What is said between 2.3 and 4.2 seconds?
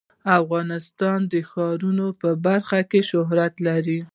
برخه کې شهرت لري.